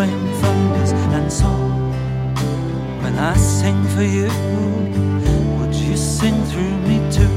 [0.00, 1.92] between fingers and song.
[3.02, 4.30] When I sing for you,
[5.58, 7.34] would you sing through me too?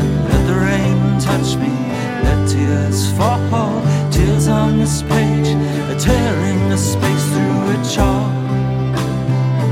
[0.00, 1.70] And let the rain touch me,
[2.24, 3.82] let tears fall.
[4.10, 5.54] Tears on this page
[5.90, 8.30] are tearing the space through which all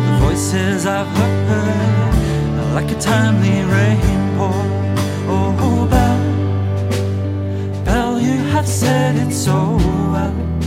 [0.06, 2.14] the voices I've heard
[2.60, 3.98] are like a timely rain
[5.32, 6.22] Oh, Bell,
[7.84, 9.76] Bell, you have said it so
[10.12, 10.59] well.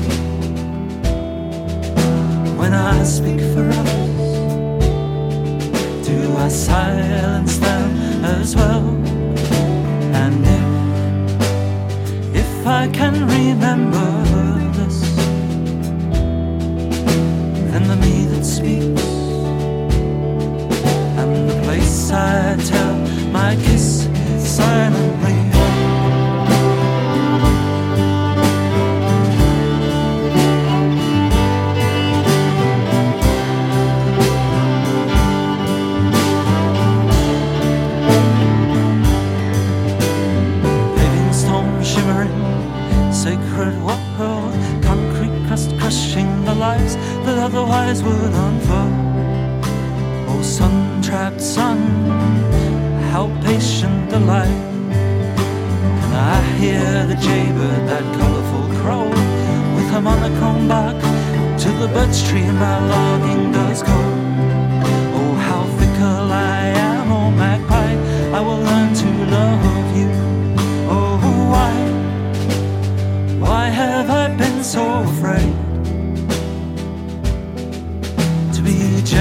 [3.03, 4.33] Speak for others,
[6.07, 8.87] do I silence them as well?
[10.15, 10.45] And
[12.33, 14.23] if, if I can remember
[14.77, 15.01] this,
[17.71, 19.03] then the me that speaks,
[21.19, 22.95] and the place I tell
[23.31, 24.07] my kiss
[24.39, 25.02] silently.
[45.83, 46.95] Crushing the lives
[47.25, 49.65] that otherwise would unfold.
[50.29, 51.77] Oh, sun trapped sun,
[53.11, 54.63] how patient the light.
[56.03, 59.09] And I hear the jaybird, that colorful crow,
[59.75, 61.01] with her monochrome bark,
[61.63, 64.02] to the bird stream my longing does go.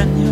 [0.04, 0.31] Be genuine?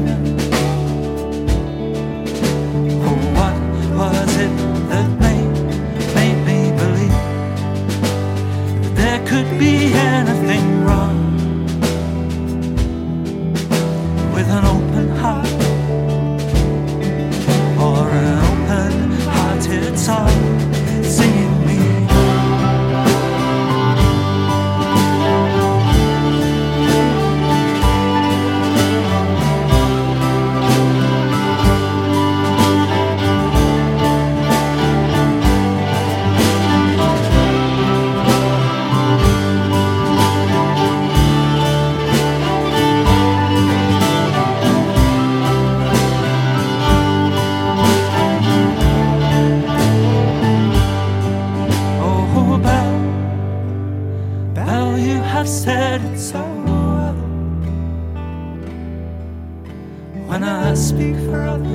[60.30, 61.66] When I speak for others,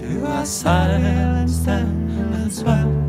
[0.00, 2.08] do I silence them
[2.46, 3.01] as well?